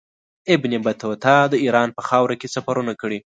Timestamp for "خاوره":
2.09-2.35